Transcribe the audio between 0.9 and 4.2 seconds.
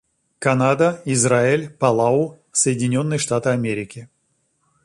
Израиль, Палау, Соединенные Штаты Америки.